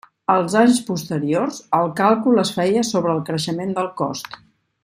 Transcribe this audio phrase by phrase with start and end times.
[0.35, 4.43] Els anys posteriors, el càlcul es feia sobre el creixement del cost.